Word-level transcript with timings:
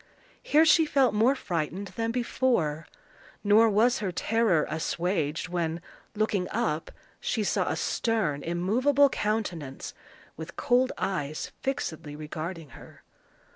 Here 0.41 0.65
she 0.65 0.87
felt 0.87 1.13
more 1.13 1.35
frightened 1.35 1.89
than 1.89 2.09
before; 2.09 2.87
nor 3.43 3.69
was 3.69 3.99
her 3.99 4.11
terror 4.11 4.65
assuaged 4.67 5.47
when, 5.49 5.79
looking 6.15 6.47
up, 6.49 6.89
she 7.19 7.43
saw 7.43 7.69
a 7.69 7.75
stern, 7.75 8.41
immovable 8.41 9.09
countenance, 9.09 9.93
with 10.37 10.55
cold 10.55 10.91
eyes 10.97 11.51
fixedly 11.61 12.15
regarding 12.15 12.69
her. 12.69 13.03